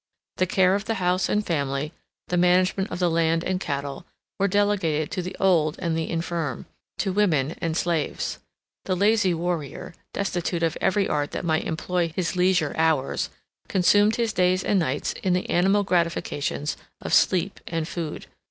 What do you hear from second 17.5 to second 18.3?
and food.